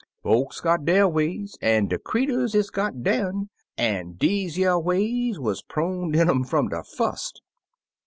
[0.23, 5.57] Folks got der ways, an' de creeturs is got der'n, an' deze yer ways wuz
[5.69, 7.43] proned in um fum de fust.